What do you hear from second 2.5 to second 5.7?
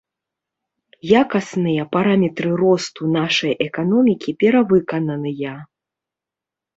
росту нашай эканомікі перавыкананыя.